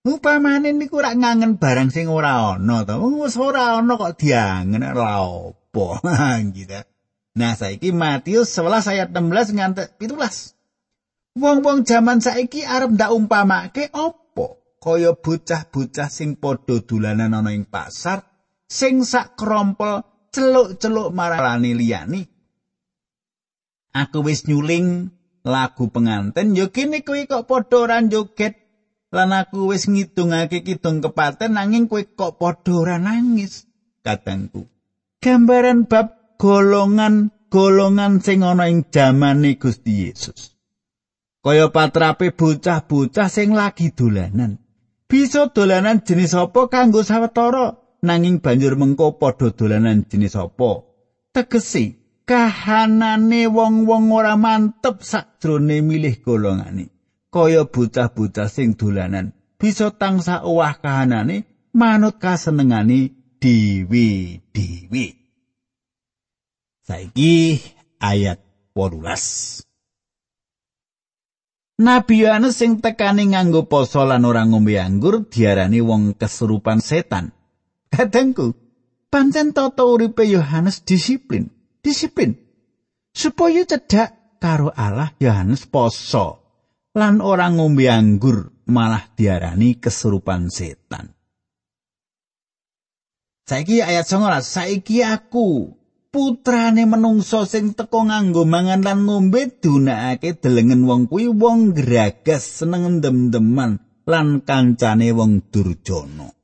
Upamane 0.00 0.72
niku 0.72 0.96
rak 1.04 1.16
ngangen 1.18 1.60
barang 1.60 1.92
sing 1.92 2.08
ora 2.08 2.56
ana 2.56 2.88
to. 2.88 2.96
Wis 3.20 3.36
ora 3.36 3.76
ana 3.76 4.00
kok 4.00 4.16
diangen 4.16 4.80
ora 4.80 5.20
apa. 5.20 5.86
Nah, 7.30 7.54
saiki 7.54 7.94
Matius 7.94 8.50
11 8.58 8.90
ayat 8.90 9.08
16 9.14 9.54
nganti 9.54 9.82
17. 10.02 10.59
Wong-wong 11.38 11.86
jaman 11.86 12.18
saiki 12.18 12.66
arep 12.66 12.98
ndak 12.98 13.14
umpamake 13.14 13.86
apa? 13.94 14.58
Kaya 14.80 15.14
bocah-bocah 15.14 16.08
sing 16.10 16.34
padha 16.40 16.82
dolanan 16.82 17.36
ana 17.36 17.54
ing 17.54 17.68
pasar 17.68 18.24
sing 18.66 19.06
sak 19.06 19.38
krompol 19.38 20.02
celuk-celuk 20.34 21.14
marani 21.14 21.76
liyane. 21.76 22.26
Aku 23.94 24.22
wis 24.26 24.46
nyuling 24.46 25.10
lagu 25.46 25.88
penganten 25.90 26.52
yo 26.58 26.68
kene 26.74 27.00
kowe 27.06 27.20
kok 27.24 27.46
padha 27.48 27.76
ora 27.80 27.98
joget 28.04 28.54
lan 29.10 29.32
aku 29.32 29.72
wis 29.72 29.88
ngitungake 29.88 30.62
kidung 30.62 31.00
kepaten 31.00 31.56
nanging 31.56 31.88
kowe 31.90 32.02
kok 32.04 32.36
padha 32.36 32.72
ora 32.76 32.96
nangis 33.00 33.66
kadangku 34.04 34.68
gambaran 35.24 35.88
bab 35.88 36.36
golongan 36.36 37.32
golongan 37.48 38.20
sing 38.20 38.44
ana 38.44 38.68
ing 38.68 38.86
jamane 38.92 39.56
Gusti 39.56 40.06
Yesus 40.06 40.59
kaya 41.40 41.72
patrape 41.72 42.32
bocah-bocah 42.32 43.28
sing 43.28 43.56
lagi 43.56 43.92
dolanan. 43.92 44.60
Bisa 45.10 45.50
dolanan 45.50 46.06
jenis 46.06 46.38
apa 46.38 46.70
kanggo 46.70 47.02
sawetara? 47.02 47.76
Nanging 48.00 48.40
banjur 48.40 48.80
mengko 48.80 49.20
padha 49.20 49.52
dolanan 49.52 50.08
jenis 50.08 50.38
apa? 50.38 50.86
Tegese 51.34 52.00
kahanane 52.24 53.50
wong-wong 53.50 54.08
ora 54.14 54.38
mantep 54.38 55.04
sakjroning 55.04 55.84
milih 55.84 56.22
golongane. 56.22 56.88
Kaya 57.30 57.66
bocah-bocah 57.68 58.48
sing 58.48 58.78
dolanan 58.78 59.36
bisa 59.60 59.92
tangsa 59.92 60.40
owah 60.40 60.80
kahanane 60.80 61.44
manut 61.76 62.16
kasenengane 62.16 63.12
dewi-dewi 63.36 65.06
saiki 66.80 67.60
ayat 68.00 68.40
18 68.72 69.69
Nabi 71.80 72.28
Yohanes 72.28 72.60
sing 72.60 72.84
tekani 72.84 73.32
nganggo 73.32 73.64
poso 73.64 74.04
lan 74.04 74.28
ora 74.28 74.44
ngombe 74.44 74.76
anggur 74.76 75.24
diarani 75.32 75.80
wong 75.80 76.12
kesurupan 76.20 76.84
setan. 76.84 77.32
Kadangku, 77.94 78.52
pancen 79.08 79.56
tata 79.56 79.88
uripe 79.88 80.28
Yohanes 80.28 80.84
disiplin. 80.84 81.48
disiplin 81.80 82.36
supaya 83.10 83.64
cedhak 83.64 84.38
karo 84.38 84.70
Allah 84.72 85.16
Yohanes 85.18 85.66
poso 85.66 86.38
lan 86.94 87.24
ora 87.24 87.48
ngombe 87.48 87.88
anggur 87.88 88.52
malah 88.70 89.10
diarani 89.16 89.80
kesurupan 89.80 90.52
setan 90.52 91.10
saiki 93.48 93.82
ayat 93.82 94.06
19 94.06 94.44
saiki 94.44 95.02
aku 95.02 95.74
putrane 96.10 96.84
menungso 96.90 97.46
sing 97.46 97.72
teko 97.78 98.10
nganggo 98.10 98.42
mangan 98.42 98.82
lan 98.82 99.06
ngombe 99.06 99.46
dunakake 99.62 100.42
delengen 100.42 100.82
wong 100.86 101.06
kuwi 101.06 101.30
wong 101.30 101.72
gragas 101.72 102.62
seneng 102.62 102.98
ndem-ndeman 102.98 103.78
lan 104.10 104.42
kancane 104.42 105.14
wong 105.14 105.46
durjana 105.54 106.34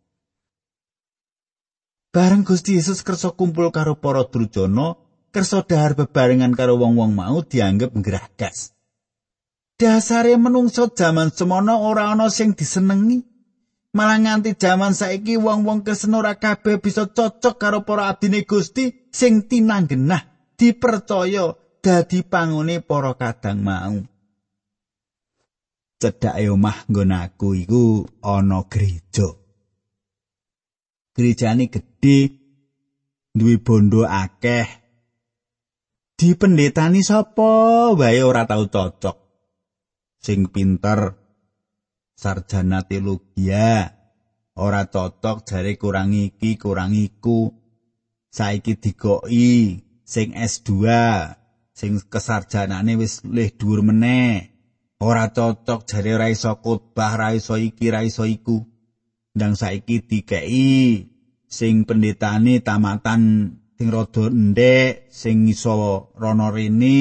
Bareng 2.17 2.49
Gusti 2.49 2.81
Yesus 2.81 3.05
kersa 3.05 3.29
kumpul 3.37 3.69
karo 3.69 3.93
para 4.01 4.25
durjana, 4.25 4.97
kersa 5.37 5.61
dahar 5.61 5.93
bebarengan 5.93 6.57
karo 6.57 6.81
wong-wong 6.81 7.13
mau 7.13 7.45
dianggep 7.45 7.93
ngragas. 7.93 8.73
Dasare 9.77 10.41
menungso 10.41 10.89
jaman 10.97 11.29
semono 11.29 11.77
ora 11.85 12.09
ana 12.09 12.33
sing 12.33 12.57
disenengi. 12.57 13.21
Malah 13.97 14.21
nganti 14.21 14.53
jaman 14.61 14.93
saiki 14.93 15.41
wong-wong 15.41 15.81
kesenora 15.81 16.37
kabeh 16.37 16.77
bisa 16.77 17.09
cocok 17.09 17.57
karo 17.57 17.81
para 17.81 18.13
abdine 18.13 18.45
Gusti 18.45 18.93
sing 19.09 19.49
tinanggenah 19.49 20.53
dipercaya 20.53 21.57
dadi 21.81 22.21
pangune 22.21 22.85
para 22.85 23.17
kadang 23.17 23.65
mau. 23.65 23.97
Cedhake 25.97 26.45
omah 26.53 26.85
nggon 26.93 27.17
aku 27.17 27.57
iku 27.57 28.05
ana 28.21 28.61
gereja. 28.69 29.33
Gerejane 31.17 31.73
gedhe 31.73 32.37
duwe 33.33 33.57
bondo 33.57 34.05
akeh 34.05 34.69
dipendhetani 36.21 37.01
sapa 37.01 37.97
wae 37.97 38.21
ora 38.21 38.45
tau 38.45 38.69
cocok 38.69 39.17
sing 40.21 40.53
pinter 40.53 41.17
sarjana 42.17 42.81
teologi 42.89 43.53
ora 44.57 44.83
cocok 44.89 45.45
jare 45.45 45.77
kurang 45.77 46.17
iki 46.17 46.57
kurang 46.57 46.97
iku. 46.97 47.53
Saiki 48.37 48.77
digoki 48.77 49.81
sing 50.05 50.29
S2 50.33 50.73
sing 51.77 52.01
kesarjanane 52.13 52.97
wis 53.01 53.21
luwih 53.25 53.53
dhuwur 53.57 53.81
meneh. 53.85 54.57
Ora 55.01 55.29
cocok 55.37 55.85
jare 55.85 56.11
ora 56.17 56.33
iso 56.33 56.57
khotbah 56.65 57.21
ora 57.21 57.29
iso 57.37 57.61
iki 57.61 57.93
ora 57.93 58.01
iso 58.01 58.25
iku. 58.25 58.65
Ndang 59.37 59.53
saiki 59.61 59.97
dikeki 60.09 60.73
sing 61.45 61.85
pendetane 61.85 62.65
tamatan 62.65 63.23
sing 63.77 63.89
rada 63.93 64.25
ndek 64.33 65.13
sing 65.13 65.45
iso 65.53 65.77
rono 66.17 66.49
rene. 66.49 67.01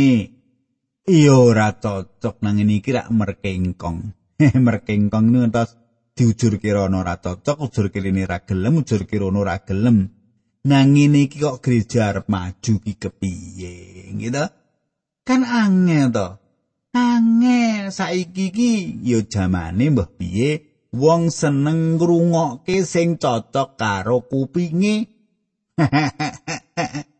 Iya 1.07 1.35
ora 1.39 1.79
cocok 1.79 2.43
nang 2.43 2.59
iki 2.59 2.91
rak 2.91 3.07
merkengkong 3.15 4.24
merkengkong 4.65 5.31
niku 5.31 5.47
entas 5.47 5.69
diujurke 6.15 6.69
rono 6.75 6.99
ora 7.03 7.15
cocok 7.15 7.57
ujurke 7.59 7.99
rene 8.03 8.23
ra 8.27 8.39
gelem 8.43 8.83
ujurke 8.83 9.15
rono 9.19 9.43
ra 9.43 9.59
gelem. 9.63 10.11
Nang 10.65 10.97
ngene 10.97 11.29
iki 11.29 11.37
kok 11.39 11.61
gereja 11.61 12.09
arep 12.09 12.25
maju 12.27 12.73
ki 12.83 12.93
kepiye 12.97 13.75
gitu? 14.17 14.45
Kan 15.27 15.41
angel 15.45 16.09
to. 16.09 16.27
Angel 16.95 17.91
saiki 17.93 18.49
iki 18.49 18.71
ya 19.03 19.19
jamane 19.23 19.85
mbah 19.93 20.09
piye? 20.17 20.49
Wong 20.95 21.27
seneng 21.27 21.99
ngrungokke 21.99 22.87
sing 22.87 23.19
cocok 23.19 23.75
karo 23.75 24.23
kupinge 24.23 25.11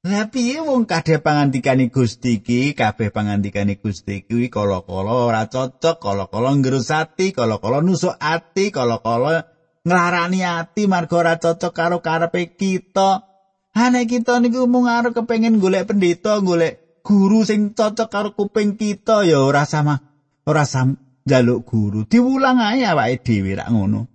Lah 0.00 0.32
piye 0.32 0.64
wong 0.64 0.88
kadhe 0.88 1.20
pangandikane 1.20 1.92
Gusti 1.92 2.40
iki, 2.40 2.72
kabeh 2.72 3.12
pangandikane 3.12 3.76
Gusti 3.76 4.24
iki 4.24 4.48
kala-kala 4.48 5.28
ora 5.28 5.44
cocok, 5.44 6.00
kala-kala 6.00 6.56
ngrusati, 6.56 7.36
kala-kala 7.36 7.84
nusuk 7.84 8.16
ati, 8.16 8.72
kala-kala 8.72 9.44
nglarani 9.84 10.40
ati 10.40 10.88
marga 10.88 11.14
ora 11.20 11.34
cocok 11.36 11.72
karo 11.76 12.00
karepe 12.00 12.48
kita. 12.56 13.28
Hane 13.76 14.08
kita 14.08 14.40
niku 14.40 14.64
mung 14.64 14.88
arep 14.88 15.12
kepengin 15.12 15.60
golek 15.60 15.92
pendeta, 15.92 16.40
golek 16.40 17.04
guru 17.04 17.44
sing 17.44 17.76
cocok 17.76 18.08
karo 18.08 18.32
kuping 18.32 18.80
kita 18.80 19.28
ya 19.28 19.44
ora 19.44 19.68
sama 19.68 20.00
ora 20.48 20.64
sam 20.64 20.96
jaluk 21.28 21.68
guru. 21.68 22.08
Diwulang 22.08 22.56
ae 22.56 22.88
awake 22.88 23.20
dhewe 23.20 23.52
rak 23.52 23.68
ngono. 23.68 24.08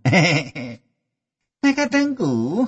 Nek 1.61 1.73
kadangku, 1.77 2.65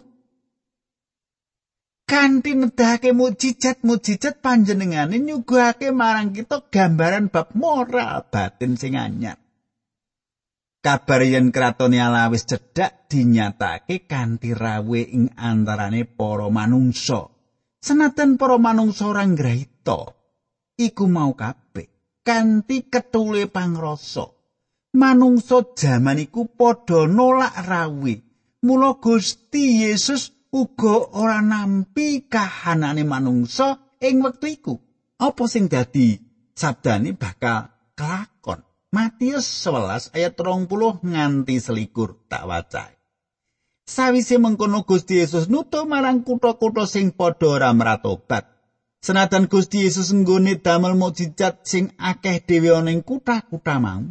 kanthi 2.08 2.56
nedake 2.56 3.12
mujizat-mujizat 3.12 4.40
panjenengane 4.40 5.20
nyuguhake 5.20 5.92
marang 5.92 6.32
kita 6.32 6.64
gambaran 6.72 7.28
bab 7.28 7.52
moral 7.52 8.24
batin 8.32 8.80
sing 8.80 8.96
anyar. 8.96 9.36
Kabar 10.80 11.22
yen 11.28 11.52
kratone 11.52 12.00
Allah 12.00 12.32
wis 12.32 12.48
cedhak 12.48 13.12
dinyatake 13.12 14.08
kanthi 14.08 14.56
rawe 14.56 15.02
ing 15.04 15.36
antarane 15.36 16.08
para 16.08 16.48
manungsa. 16.48 17.28
Senajan 17.84 18.40
para 18.40 18.56
manungsa 18.56 19.12
ora 19.12 19.28
ngraita, 19.28 20.00
iku 20.80 21.06
mau 21.12 21.36
kabeh 21.36 22.24
kanthi 22.24 22.88
ketule 22.88 23.52
pangrasa. 23.52 24.32
Manungsa 24.96 25.76
jaman 25.76 26.24
iku 26.24 26.48
padha 26.56 27.04
nolak 27.04 27.68
rawe. 27.68 28.16
Mula 28.64 28.98
Gusti 28.98 29.86
Yesus 29.86 30.37
uga 30.52 31.18
ora 31.18 31.40
nampi 31.44 32.28
kahanane 32.30 33.04
manungsa 33.04 33.98
ing 34.00 34.24
wektu 34.24 34.48
iku. 34.48 34.76
Apa 35.18 35.50
sing 35.50 35.66
dadi 35.68 36.18
sabdane 36.54 37.18
bakal 37.18 37.74
kelakon? 37.98 38.62
Matius 38.94 39.46
11 39.68 40.16
ayat 40.16 40.34
30 40.40 41.04
nganti 41.04 41.56
selikur 41.60 42.24
tak 42.32 42.48
waca. 42.48 42.88
Sawise 43.88 44.36
mengkono 44.36 44.84
Gusti 44.84 45.20
Yesus 45.24 45.48
nutu 45.48 45.88
marang 45.88 46.24
kutha-kutha 46.28 46.84
sing 46.88 47.16
padha 47.16 47.48
ora 47.56 47.72
meratobat. 47.72 48.44
Senajan 49.00 49.48
Gusti 49.48 49.88
Yesus 49.88 50.12
nggone 50.12 50.60
damel 50.60 51.00
mukjizat 51.00 51.64
sing 51.64 51.96
akeh 51.96 52.44
dhewe 52.44 52.76
ana 52.76 52.92
ing 52.92 53.04
kutha-kutha 53.08 53.80
mau, 53.80 54.04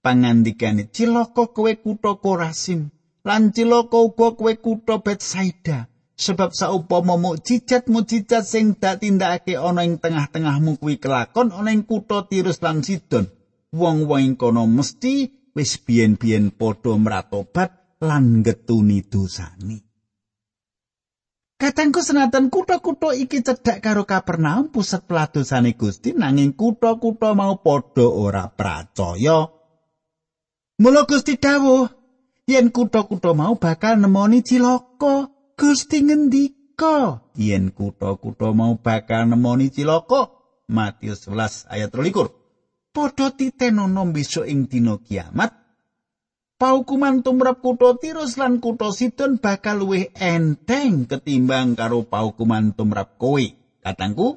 pangandikane 0.00 0.88
cilaka 0.88 1.52
kowe 1.52 1.72
kutha 1.76 2.16
Korasim. 2.16 2.88
Lan 3.26 3.52
cilaka 3.54 3.98
uga 4.00 4.28
kowe 4.38 4.52
kutha 4.56 5.00
Betsaida 5.04 5.90
sebab 6.20 6.52
saupama 6.52 7.16
mukjizat-mukjizat 7.16 8.44
sing 8.44 8.76
dak 8.76 9.00
tindakake 9.00 9.56
ana 9.56 9.88
ing 9.88 9.96
tengah-tengahmu 9.96 10.76
kuwi 10.76 11.00
kelakon 11.00 11.48
ana 11.52 11.72
ing 11.72 11.88
kutha 11.88 12.28
Tirus 12.28 12.60
lan 12.60 12.84
Sidon 12.84 13.28
wong-wong 13.72 14.20
ing 14.20 14.34
kono 14.36 14.68
mesti 14.68 15.28
wis 15.56 15.80
biyen-biyen 15.80 16.52
padha 16.52 16.94
mratobat 17.00 18.00
lan 18.00 18.40
ngetuni 18.40 19.04
dosane. 19.04 19.90
Katengku 21.60 22.00
senajan 22.00 22.48
kutha-kutha 22.48 23.12
iki 23.12 23.44
cedhak 23.44 23.84
karo 23.84 24.08
Kapernaum 24.08 24.72
pusat 24.72 25.04
peladosane 25.04 25.76
Gusti 25.76 26.16
nanging 26.16 26.56
kutha-kutha 26.56 27.36
mau 27.36 27.60
padha 27.60 28.08
ora 28.08 28.48
percaya. 28.48 29.44
Mula 30.80 31.04
Gusti 31.04 31.36
dawuh 31.36 31.99
yen 32.50 32.74
kutha-kutha 32.74 33.30
mau 33.30 33.54
bakal 33.54 33.94
nemoni 34.02 34.42
cilaka. 34.42 35.30
Gusti 35.54 36.02
ngendika 36.02 37.22
yen 37.38 37.70
kutha-kutha 37.70 38.50
mau 38.50 38.74
bakal 38.82 39.30
nemoni 39.30 39.70
cilaka. 39.70 40.34
Matius 40.70 41.26
11 41.30 41.70
ayat 41.70 41.90
23. 41.94 42.94
Padha 42.94 43.26
titenono 43.30 44.02
besok 44.10 44.50
ing 44.50 44.66
dina 44.66 44.98
kiamat 44.98 45.50
paukuman 46.60 47.24
tumrap 47.24 47.64
kutha 47.64 47.96
Tirus 47.96 48.36
lan 48.36 48.60
kutha 48.60 48.92
Sidon 48.92 49.40
bakal 49.40 49.80
luwih 49.80 50.12
enteng 50.12 51.08
ketimbang 51.08 51.72
karo 51.72 52.04
paukuman 52.04 52.76
tumrap 52.76 53.16
kowe. 53.16 53.40
Katangku, 53.80 54.36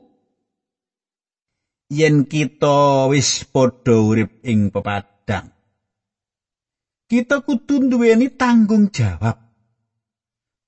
yen 1.91 2.23
kita 2.23 3.11
wis 3.11 3.43
padha 3.43 3.99
urip 3.99 4.39
ing 4.47 4.71
pepadang, 4.71 5.12
kita 7.13 7.45
kudu 7.45 7.93
duweni 7.93 8.33
tanggung 8.33 8.89
jawab. 8.89 9.37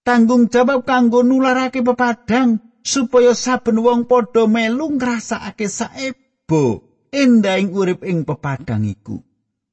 Tanggung 0.06 0.46
jawab 0.54 0.86
kanggo 0.86 1.26
nularake 1.26 1.82
pepadang 1.82 2.62
supaya 2.86 3.34
saben 3.34 3.82
wong 3.82 4.06
padha 4.06 4.46
melu 4.46 4.94
ngrasakake 4.94 5.66
saebo 5.66 6.86
endahing 7.10 7.74
urip 7.74 8.06
ing 8.06 8.22
pepadang 8.30 8.86
iku. 8.86 9.18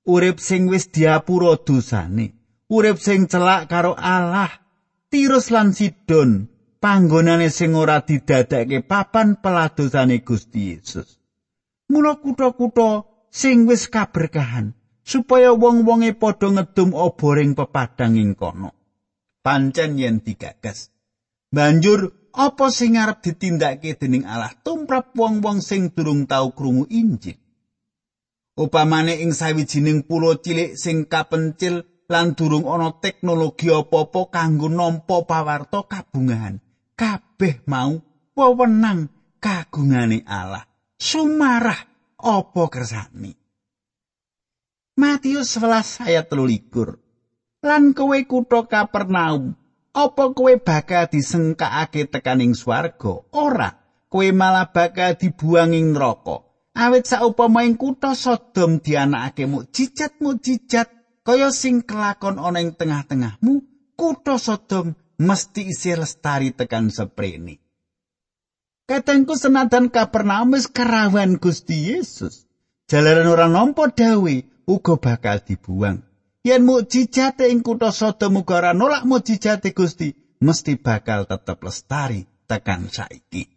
urip 0.08 0.40
sing 0.40 0.66
wis 0.66 0.88
diapura 0.88 1.60
dosane, 1.60 2.32
urip 2.72 2.98
sing 2.98 3.28
celak 3.28 3.68
karo 3.70 3.92
Allah, 3.94 4.50
Tirus 5.12 5.52
lan 5.52 5.76
Sidon, 5.76 6.48
panggonane 6.80 7.52
sing 7.52 7.76
ora 7.76 8.00
didadekake 8.00 8.82
papan 8.82 9.38
peladosane 9.38 10.24
Gusti 10.24 10.72
Yesus. 10.72 11.20
Mula 11.92 12.16
kutha-kutha 12.18 13.04
sing 13.28 13.68
wis 13.68 13.92
kaberkahan 13.92 14.72
supaya 15.02 15.50
wong-wonge 15.52 16.14
padha 16.16 16.48
ngedum 16.50 16.94
oboring 16.94 17.58
pepadang 17.58 18.16
ing 18.16 18.38
kono. 18.38 18.70
Pancen 19.42 19.98
yen 19.98 20.22
digagas. 20.22 20.94
Banjur 21.50 22.30
apa 22.32 22.72
sing 22.72 22.96
arep 22.96 23.20
ditindakake 23.20 23.98
dening 23.98 24.24
Allah 24.24 24.54
tumrap 24.64 25.12
wong-wong 25.12 25.60
sing 25.60 25.92
durung 25.92 26.24
tau 26.24 26.54
krungu 26.54 26.88
Injil? 26.88 27.42
upamane 28.56 29.20
ing 29.24 29.32
sawijining 29.32 30.04
pulo 30.04 30.36
cilik 30.36 30.76
sing 30.76 31.08
kapencil 31.08 31.88
lan 32.12 32.36
durung 32.36 32.68
ana 32.68 32.92
teknologi 33.00 33.72
apa-apa 33.72 34.28
kanggo 34.28 34.68
nampa 34.68 35.24
pawarta 35.24 35.88
kabungahan 35.88 36.60
kabeh 36.92 37.64
mau 37.64 37.96
wewenang 38.36 39.08
kagungane 39.40 40.20
Allah 40.28 40.68
sumarah 41.00 41.80
apa 42.20 42.62
kersane 42.68 43.41
Matius 44.92 45.56
11 45.56 46.04
ayat 46.04 46.28
13 46.28 47.00
lan 47.64 47.96
kowe 47.96 48.18
kutha 48.28 48.60
Kapernaum 48.68 49.56
apa 49.96 50.24
kowe 50.36 50.52
bakal 50.60 51.08
disengkakake 51.08 52.12
tekaning 52.12 52.52
swarga? 52.52 53.24
Ora. 53.32 53.72
Kowe 54.12 54.28
malah 54.36 54.68
bakal 54.68 55.16
dibuang 55.16 55.72
ing 55.72 55.96
neraka. 55.96 56.44
Awit 56.76 57.08
saupama 57.08 57.64
ing 57.64 57.80
kutha 57.80 58.12
Sodom 58.12 58.84
dianakake 58.84 59.48
mukjizat 59.48 60.20
mukjizat 60.20 60.92
kaya 61.24 61.48
sing 61.48 61.80
kelakon 61.80 62.36
ana 62.36 62.60
ing 62.60 62.76
tengah-tengahmu. 62.76 63.64
Kutha 63.96 64.36
Sodom 64.36 64.92
mesti 65.16 65.72
isih 65.72 66.04
lestari 66.04 66.52
tekan 66.52 66.92
seprene. 66.92 67.64
Katengku 68.84 69.40
senadan 69.40 69.88
Kapernaum 69.88 70.52
wis 70.52 70.68
kerawan 70.68 71.40
Gusti 71.40 71.96
Yesus. 71.96 72.44
Jalaran 72.92 73.24
ora 73.24 73.48
nampa 73.48 73.88
dawe 73.88 74.51
uga 74.66 74.94
bakal 74.98 75.40
dibuang 75.42 76.02
yen 76.42 76.62
mukjizat 76.66 77.40
ing 77.46 77.62
kutha 77.62 77.90
Sodom 77.90 78.42
ora 78.42 78.72
nolak 78.74 79.06
mukjizat 79.06 79.62
Gusti 79.74 80.12
mesti 80.42 80.78
bakal 80.78 81.26
tetep 81.30 81.58
lestari 81.62 82.26
tekan 82.50 82.90
saiki 82.90 83.52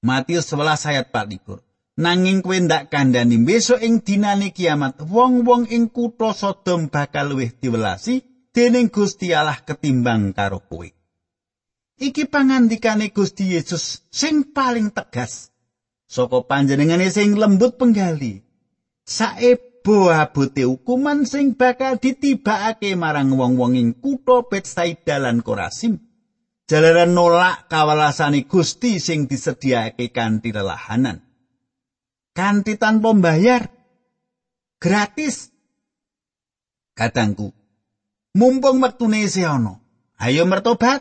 Matius 0.00 0.48
11 0.48 0.96
ayat 0.96 1.12
24. 1.12 1.60
Nanging 2.00 2.40
kowe 2.40 2.56
ndak 2.56 2.88
kandhani 2.88 3.36
besok 3.44 3.84
ing 3.84 4.00
dinane 4.00 4.48
kiamat 4.56 4.96
wong-wong 5.04 5.68
ing 5.68 5.92
kutha 5.92 6.32
Sodom 6.32 6.88
bakal 6.88 7.36
luwih 7.36 7.52
diwelasi 7.60 8.48
dening 8.56 8.88
Gusti 8.88 9.36
Allah 9.36 9.60
ketimbang 9.60 10.32
karo 10.32 10.64
kowe. 10.64 10.88
Iki 12.00 12.32
pangandikane 12.32 13.12
Gusti 13.12 13.52
Yesus 13.52 14.08
sing 14.08 14.56
paling 14.56 14.88
tegas. 14.88 15.52
Saka 16.08 16.40
panjenengane 16.48 17.12
sing 17.12 17.36
lembut 17.36 17.76
penggali. 17.76 18.40
Saebo 19.10 20.14
abote 20.14 20.62
hukuman 20.62 21.26
sing 21.26 21.58
bakal 21.58 21.98
ditibakake 21.98 22.94
marang 22.94 23.34
wong-wong 23.34 23.74
ing 23.74 23.90
kutha 23.98 24.46
Betsaida 24.46 25.18
lan 25.18 25.42
Korasim. 25.42 25.98
jalaran 26.70 27.10
nolak 27.10 27.66
kawalasane 27.66 28.46
Gusti 28.46 29.02
sing 29.02 29.26
disediakake 29.26 30.14
kanthi 30.14 30.54
lelahanan. 30.54 31.18
Kanthi 32.30 32.78
tanpa 32.78 33.10
bayar. 33.18 33.66
Gratis. 34.78 35.50
Katangku, 36.94 37.50
mumpung 38.38 38.78
wektune 38.80 39.24
isih 39.24 39.48
ana, 39.48 39.80
ayo 40.20 40.44
mertobat 40.44 41.00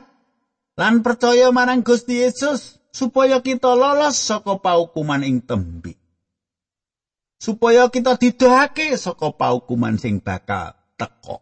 lan 0.80 1.04
percaya 1.04 1.52
marang 1.52 1.84
Gusti 1.84 2.24
Yesus 2.24 2.80
supaya 2.96 3.44
kita 3.44 3.76
lolos 3.76 4.16
saka 4.16 4.58
paukuman 4.58 5.28
ing 5.28 5.44
tembi. 5.44 5.99
Supaya 7.40 7.88
kita 7.88 8.20
didohake 8.20 9.00
saka 9.00 9.32
paukuman 9.32 9.96
sing 9.96 10.20
bakal 10.20 10.76
teko. 11.00 11.40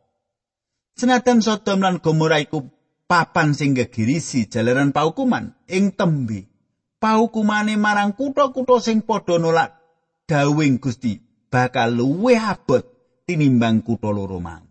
Senajan 0.94 1.42
Sodom 1.42 1.82
lan 1.82 1.98
Gomora 1.98 2.38
iku 2.38 2.62
papan 3.10 3.58
sing 3.58 3.74
gegirisi 3.74 4.46
jalaran 4.46 4.94
paukuman 4.94 5.58
ing 5.66 5.98
tembe 5.98 6.46
paukumane 7.02 7.82
marang 7.82 8.14
kutha-kutha 8.14 8.78
sing 8.78 9.02
padha 9.02 9.42
nolak 9.42 9.74
dawing 10.30 10.78
Gusti 10.78 11.18
bakal 11.50 11.98
luwih 11.98 12.38
abot 12.38 12.86
tinimbang 13.26 13.82
kutha 13.82 14.14
loro 14.14 14.38
mau. 14.38 14.62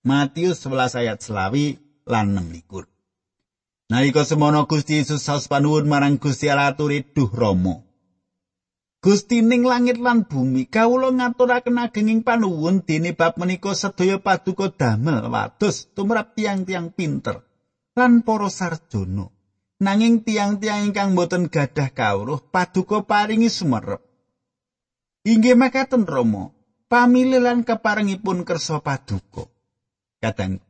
Matius 0.00 0.64
11 0.64 0.98
ayat 1.04 1.18
selawi 1.20 1.76
lan 2.08 2.32
16 2.32 3.92
Nalika 3.92 4.24
semono 4.24 4.64
Gusti 4.64 4.98
Yesus 4.98 5.20
saus 5.20 5.44
panuwun 5.44 5.84
marang 5.84 6.16
Gusti 6.16 6.48
Allah 6.48 6.72
aturi 6.72 7.04
duh 7.04 7.28
Rama 7.28 7.89
Gusti 9.00 9.40
ning 9.40 9.64
langit 9.64 9.96
lan 9.96 10.28
bumi 10.28 10.68
kawula 10.68 11.08
ngaturaken 11.08 11.80
agenging 11.80 12.20
panuwun 12.20 12.84
dene 12.84 13.16
bab 13.16 13.40
menika 13.40 13.72
sedaya 13.72 14.20
paduka 14.20 14.68
damel 14.68 15.24
wados 15.32 15.88
tumrap 15.96 16.36
tiang-tiang 16.36 16.92
pinter 16.92 17.40
lan 17.96 18.20
para 18.20 18.52
sarjana. 18.52 19.32
Nanging 19.80 20.20
tiang-tiang 20.20 20.92
ingkang 20.92 21.16
boten 21.16 21.48
gadah 21.48 21.88
kawruh 21.96 22.44
paduka 22.52 23.00
paringi 23.00 23.48
sumerep. 23.48 24.04
Inggih 25.24 25.56
makaten 25.56 26.04
Rama 26.04 26.52
pamilih 26.92 27.40
lan 27.40 27.64
keparengipun 27.64 28.44
kersa 28.44 28.84
paduka. 28.84 29.48
Kadang 30.20 30.60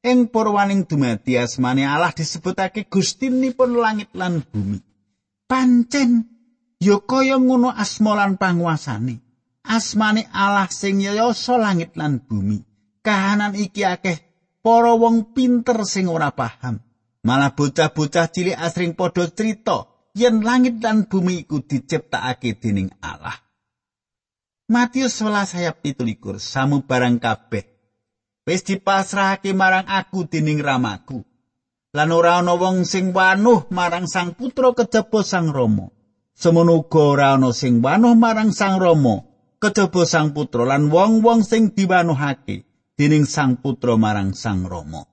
ing 0.00 0.32
purwaning 0.32 0.88
dumadi 0.88 1.36
asmane 1.36 1.84
Allah 1.84 2.16
disebutake 2.16 2.88
Gustinipun 2.88 3.76
langit 3.76 4.08
lan 4.16 4.40
bumi. 4.40 4.80
Pancen 5.44 6.33
ya 6.84 7.00
kaya 7.00 7.40
ngono 7.40 7.72
asma 7.72 8.12
lan 8.12 8.36
panguasane 8.36 9.24
asmane 9.64 10.28
Allah 10.28 10.68
sing 10.68 11.00
yasa 11.00 11.56
langit 11.56 11.96
lan 11.96 12.20
bumi 12.20 12.60
kahanan 13.00 13.56
iki 13.56 13.88
akeh 13.88 14.20
para 14.64 14.96
wong 14.96 15.36
pinter 15.36 15.84
sing 15.84 16.08
ora 16.08 16.32
paham. 16.32 16.80
Malah 17.24 17.52
bocah-bocah 17.52 18.32
cilik 18.32 18.56
asring 18.56 18.96
padha 18.96 19.28
crita 19.28 20.08
yen 20.16 20.40
langit 20.40 20.80
dan 20.80 21.04
bumi 21.04 21.44
iku 21.44 21.60
diciptakake 21.60 22.56
dening 22.56 22.88
Allah. 23.04 23.36
Matius 24.64 25.20
11 25.20 25.60
ayat 25.60 25.76
17 25.84 26.40
samu 26.40 26.88
barang 26.88 27.20
kabeh 27.20 27.64
wis 28.48 28.64
dipasrahake 28.64 29.52
marang 29.52 29.84
aku 29.84 30.24
dening 30.24 30.64
ramaku. 30.64 31.20
Lan 31.94 32.10
ora 32.10 32.40
ana 32.42 32.58
wong 32.58 32.82
sing 32.88 33.14
wanuh 33.14 33.70
marang 33.70 34.10
Sang 34.10 34.34
Putra 34.34 34.74
kejaba 34.74 35.22
Sang 35.22 35.54
Rama. 35.54 35.93
Semono 36.34 36.82
uga 36.82 37.00
ora 37.14 37.26
ana 37.38 37.54
sing 37.54 37.78
wanuh 37.78 38.18
marang 38.18 38.50
Sang 38.50 38.82
Rama 38.82 39.22
kejaba 39.62 40.02
Sang 40.02 40.34
Putra 40.34 40.66
lan 40.66 40.90
wong-wong 40.90 41.46
sing 41.46 41.70
diwanuhake 41.70 42.66
dening 42.98 43.22
Sang 43.24 43.62
Putra 43.62 43.94
marang 43.94 44.34
Sang 44.34 44.66
Rama. 44.66 45.06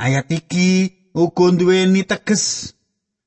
Ayat 0.00 0.32
iki 0.32 0.88
uga 1.12 1.52
duweni 1.52 2.02
teges. 2.08 2.72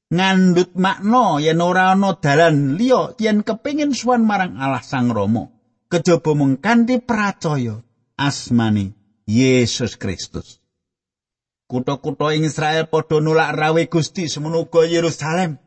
Ngandut 0.07 0.71
makna 0.79 1.37
yen 1.43 1.59
ora 1.59 1.91
ana 1.91 2.15
dalan 2.15 2.79
liya 2.79 3.11
yen 3.19 3.43
kepingin 3.43 3.91
suwan 3.91 4.23
marang 4.25 4.57
Allah 4.57 4.81
Sang 4.81 5.13
Rama 5.13 5.51
kejaba 5.93 6.31
mung 6.33 6.57
kanthi 6.57 6.97
percaya 6.97 7.83
asmani 8.17 8.97
Yesus 9.29 9.99
Kristus. 9.99 10.63
Kutha-kutha 11.67 12.31
ing 12.31 12.47
Israel 12.47 12.87
padha 12.87 13.19
nolak 13.19 13.51
rawe 13.51 13.83
Gusti 13.91 14.31
semono 14.31 14.63
uga 14.63 14.87
Yerusalem 14.87 15.59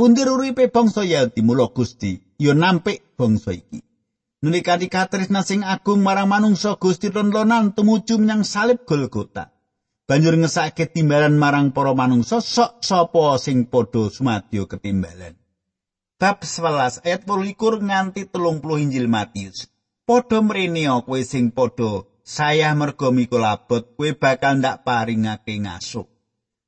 Pundir 0.00 0.32
uripe 0.32 0.72
bangsa 0.72 1.04
Yahudi 1.04 1.44
mula 1.44 1.68
Gusti 1.76 2.16
ya 2.40 2.56
nampik 2.56 3.20
bangsa 3.20 3.52
iki 3.52 3.84
Nulikati 4.40 4.88
katresna 4.88 5.44
sing 5.44 5.60
agung 5.60 6.00
marang 6.00 6.24
manungsa 6.24 6.80
Gusti 6.80 7.12
lonan 7.12 7.76
tumuju 7.76 8.16
menyang 8.16 8.40
salib 8.40 8.88
Golgota 8.88 9.52
banjur 10.08 10.40
ngesake 10.40 10.88
timbalan 10.88 11.36
marang 11.36 11.76
para 11.76 11.92
manungsa 11.92 12.40
sok 12.40 12.80
sapa 12.80 13.36
sing 13.36 13.68
padha 13.68 14.08
sumadyo 14.08 14.64
ketimbalan. 14.64 15.36
Bab 16.16 16.48
11 16.48 17.04
ayat 17.04 17.28
21 17.28 17.84
nganti 17.84 18.24
30 18.32 18.80
Injil 18.80 19.04
Matius. 19.04 19.68
Padha 20.08 20.40
mrene 20.40 20.88
kowe 21.04 21.20
sing 21.20 21.52
padha 21.52 22.08
saya 22.24 22.72
merga 22.72 23.12
mikul 23.12 23.44
abot 23.44 23.84
kowe 24.00 24.08
bakal 24.16 24.64
ndak 24.64 24.80
paringake 24.80 25.60
ngasuk. 25.60 26.08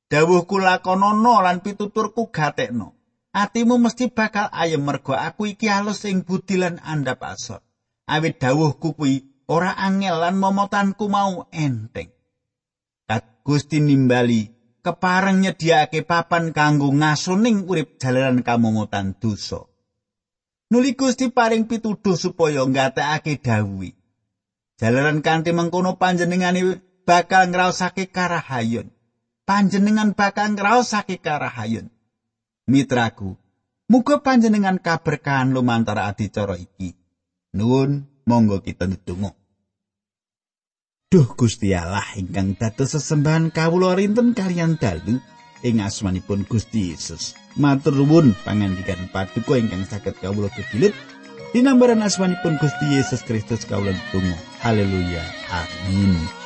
Dawuhku 0.05 0.61
lakonono 0.61 1.41
lan 1.41 1.65
pituturku 1.65 2.29
gatekno. 2.29 2.92
Atimu 3.33 3.81
mesti 3.81 4.13
bakal 4.13 4.53
ayem 4.53 4.85
merga 4.85 5.25
aku 5.25 5.49
iki 5.49 5.65
alus 5.65 6.05
ing 6.05 6.21
budi 6.21 6.61
lan 6.61 6.77
andhap 6.85 7.25
asor. 7.25 7.65
Awit 8.05 8.37
dawuhku 8.37 8.93
kuwi 8.93 9.45
ora 9.49 9.73
angel 9.73 10.21
lan 10.21 10.37
momotanku 10.37 11.09
mau 11.09 11.49
enteng. 11.49 12.13
Gusti 13.43 13.83
nimbali 13.83 14.47
kepareng 14.79 15.43
nyediake 15.43 16.07
papan 16.07 16.55
kanggo 16.55 16.95
ngasuning 16.95 17.67
urip 17.67 17.99
jalaran 17.99 18.39
kamungutan 18.39 19.19
dosa. 19.19 19.67
Nuli 20.71 20.95
Gusti 20.95 21.27
paring 21.27 21.67
pituduh 21.67 22.15
supaya 22.15 22.63
ngatekake 22.63 23.43
dawuh. 23.43 23.91
Jalaran 24.79 25.21
kanthi 25.21 25.53
mengkono 25.53 26.01
panjenengane 26.01 26.81
bakal 27.03 27.51
ngraosake 27.51 28.09
karahayun. 28.09 28.89
Panjenengan 29.43 30.17
bakal 30.17 30.55
ngraosake 30.55 31.19
karahayun. 31.19 31.92
Mitraku, 32.63 33.35
muga 33.91 34.23
panjenengan 34.23 34.79
kaberkahan 34.79 35.51
lumantar 35.51 35.99
adicara 35.99 36.55
iki. 36.55 36.95
Nuwun, 37.51 38.07
monggo 38.23 38.63
kita 38.63 38.87
ndedonga. 38.87 39.35
Duh 41.11 41.27
Gusti 41.35 41.75
Allah 41.75 42.07
ingkang 42.15 42.55
dados 42.55 42.95
sesembahan 42.95 43.51
kawula 43.51 43.99
rinten 43.99 44.31
kalian 44.31 44.79
dalu 44.79 45.19
ing 45.61 45.83
asmanipun 45.83 46.47
Gusti 46.47 46.95
Yesus. 46.95 47.35
Matur 47.59 47.99
nuwun 47.99 48.31
pangandikan 48.47 49.11
paduka 49.11 49.59
ingkang 49.59 49.83
saged 49.83 50.17
kawula 50.23 50.47
kegilut 50.49 50.95
dinambaran 51.51 51.99
asmanipun 51.99 52.57
Gusti 52.57 52.95
Yesus 52.95 53.27
Kristus 53.27 53.67
kawula 53.67 53.91
tunggu. 54.09 54.39
Haleluya. 54.63 55.21
Amin. 55.51 56.42